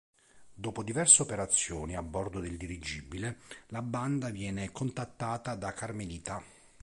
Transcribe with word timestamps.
Dopo 0.55 0.81
diverse 0.81 1.21
operazioni 1.21 1.95
a 1.95 2.01
bordo 2.01 2.39
del 2.39 2.57
dirigibile, 2.57 3.37
la 3.67 3.83
Banda 3.83 4.31
viene 4.31 4.71
contattata 4.71 5.53
da 5.53 5.73
Carmelita. 5.73 6.43